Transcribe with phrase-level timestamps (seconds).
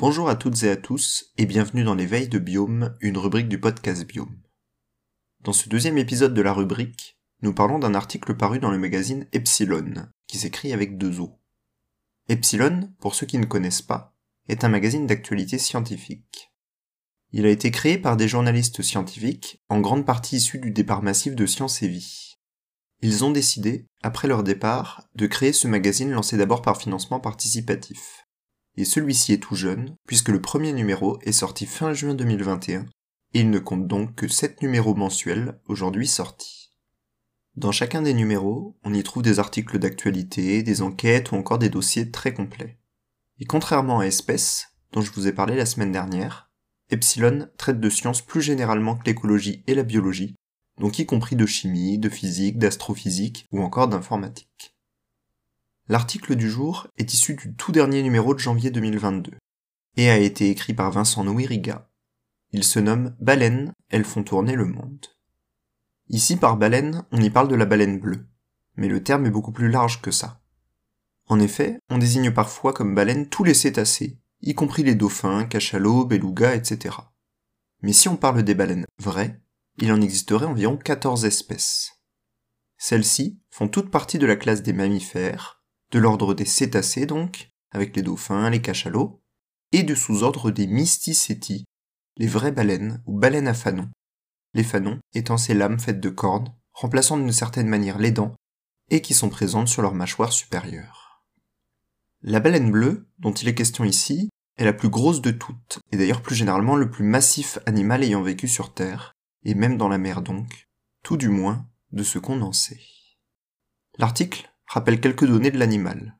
[0.00, 3.60] Bonjour à toutes et à tous et bienvenue dans l'éveil de Biome, une rubrique du
[3.60, 4.40] podcast Biome.
[5.44, 9.26] Dans ce deuxième épisode de la rubrique, nous parlons d'un article paru dans le magazine
[9.32, 11.38] Epsilon, qui s'écrit avec deux O.
[12.30, 14.16] Epsilon, pour ceux qui ne connaissent pas,
[14.48, 16.50] est un magazine d'actualité scientifique.
[17.32, 21.34] Il a été créé par des journalistes scientifiques, en grande partie issus du départ massif
[21.34, 22.38] de Science et Vie.
[23.02, 28.29] Ils ont décidé, après leur départ, de créer ce magazine lancé d'abord par financement participatif.
[28.76, 32.86] Et celui-ci est tout jeune, puisque le premier numéro est sorti fin juin 2021,
[33.34, 36.70] et il ne compte donc que 7 numéros mensuels aujourd'hui sortis.
[37.56, 41.68] Dans chacun des numéros, on y trouve des articles d'actualité, des enquêtes ou encore des
[41.68, 42.78] dossiers très complets.
[43.38, 46.50] Et contrairement à Espèce, dont je vous ai parlé la semaine dernière,
[46.90, 50.36] Epsilon traite de sciences plus généralement que l'écologie et la biologie,
[50.78, 54.74] donc y compris de chimie, de physique, d'astrophysique ou encore d'informatique.
[55.90, 59.32] L'article du jour est issu du tout dernier numéro de janvier 2022
[59.96, 61.90] et a été écrit par Vincent Nouiriga.
[62.52, 65.04] Il se nomme Baleines, elles font tourner le monde.
[66.08, 68.28] Ici par baleine, on y parle de la baleine bleue,
[68.76, 70.40] mais le terme est beaucoup plus large que ça.
[71.26, 76.04] En effet, on désigne parfois comme baleine tous les cétacés, y compris les dauphins, cachalots,
[76.04, 76.98] belugas, etc.
[77.82, 79.42] Mais si on parle des baleines vraies,
[79.78, 82.00] il en existerait environ 14 espèces.
[82.78, 85.59] Celles-ci font toutes partie de la classe des mammifères,
[85.90, 89.20] de l'ordre des cétacés donc, avec les dauphins, les cachalots,
[89.72, 91.64] et du sous-ordre des mysticeti,
[92.16, 93.88] les vraies baleines ou baleines à fanon,
[94.54, 98.34] les fanons étant ces lames faites de cornes, remplaçant d'une certaine manière les dents,
[98.90, 101.24] et qui sont présentes sur leur mâchoire supérieure.
[102.22, 105.96] La baleine bleue, dont il est question ici, est la plus grosse de toutes, et
[105.96, 109.98] d'ailleurs plus généralement le plus massif animal ayant vécu sur Terre, et même dans la
[109.98, 110.68] mer donc,
[111.02, 112.80] tout du moins de ce qu'on en sait.
[113.98, 116.16] L'article rappelle quelques données de l'animal.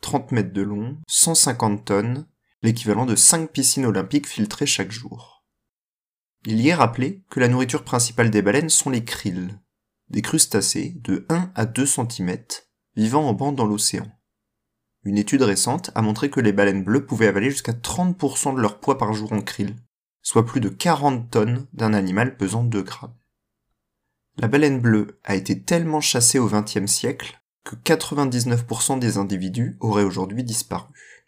[0.00, 2.26] 30 mètres de long, 150 tonnes,
[2.60, 5.44] l'équivalent de 5 piscines olympiques filtrées chaque jour.
[6.44, 9.56] Il y est rappelé que la nourriture principale des baleines sont les krills,
[10.08, 12.36] des crustacés de 1 à 2 cm
[12.96, 14.10] vivant en bande dans l'océan.
[15.04, 18.80] Une étude récente a montré que les baleines bleues pouvaient avaler jusqu'à 30% de leur
[18.80, 19.76] poids par jour en krill,
[20.20, 23.14] soit plus de 40 tonnes d'un animal pesant 2 grammes.
[24.36, 30.04] La baleine bleue a été tellement chassée au XXe siècle que 99% des individus auraient
[30.04, 31.24] aujourd'hui disparu.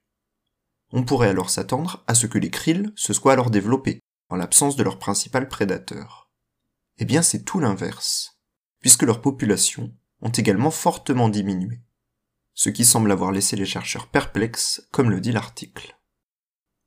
[0.92, 4.76] On pourrait alors s'attendre à ce que les krills se soient alors développés, en l'absence
[4.76, 6.30] de leur principal prédateur.
[6.98, 8.38] Eh bien c'est tout l'inverse,
[8.80, 11.80] puisque leurs populations ont également fortement diminué,
[12.54, 15.98] ce qui semble avoir laissé les chercheurs perplexes, comme le dit l'article.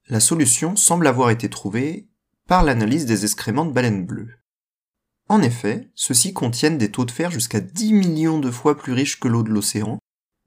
[0.07, 2.09] La solution semble avoir été trouvée
[2.47, 4.38] par l'analyse des excréments de baleines bleues.
[5.29, 9.19] En effet, ceux-ci contiennent des taux de fer jusqu'à 10 millions de fois plus riches
[9.19, 9.99] que l'eau de l'océan,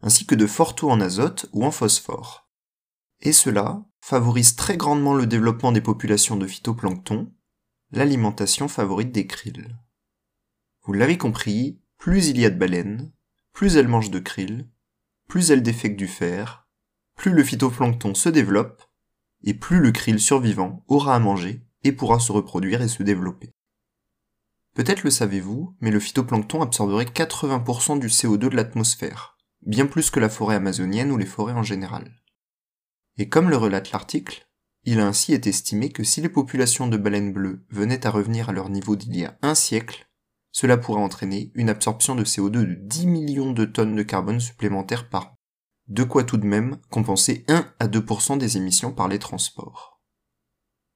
[0.02, 2.50] ainsi que de forts taux en azote ou en phosphore.
[3.20, 7.32] Et cela favorise très grandement le développement des populations de phytoplancton,
[7.92, 9.78] l'alimentation favorite des krills.
[10.82, 13.12] Vous l'avez compris, plus il y a de baleines,
[13.52, 14.68] plus elles mangent de krill,
[15.28, 16.66] plus elles défectent du fer,
[17.14, 18.82] plus le phytoplancton se développe,
[19.44, 23.52] et plus le krill survivant aura à manger et pourra se reproduire et se développer.
[24.74, 30.20] Peut-être le savez-vous, mais le phytoplancton absorberait 80% du CO2 de l'atmosphère, bien plus que
[30.20, 32.22] la forêt amazonienne ou les forêts en général.
[33.18, 34.48] Et comme le relate l'article,
[34.84, 38.48] il a ainsi été estimé que si les populations de baleines bleues venaient à revenir
[38.48, 40.08] à leur niveau d'il y a un siècle,
[40.50, 45.08] cela pourrait entraîner une absorption de CO2 de 10 millions de tonnes de carbone supplémentaires
[45.08, 45.38] par an.
[45.88, 50.00] De quoi tout de même compenser 1 à 2% des émissions par les transports.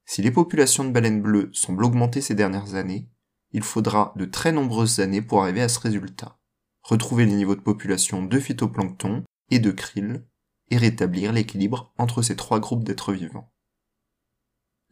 [0.05, 3.11] Si les populations de baleines bleues semblent augmenter ces dernières années,
[3.57, 6.39] il faudra de très nombreuses années pour arriver à ce résultat.
[6.83, 10.27] Retrouver les niveaux de population de phytoplancton et de krill
[10.71, 13.51] et rétablir l'équilibre entre ces trois groupes d'êtres vivants.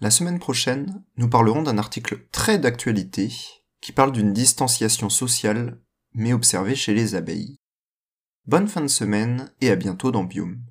[0.01, 3.31] La semaine prochaine, nous parlerons d'un article très d'actualité
[3.83, 5.79] qui parle d'une distanciation sociale
[6.15, 7.59] mais observée chez les abeilles.
[8.47, 10.65] Bonne fin de semaine et à bientôt dans Biome.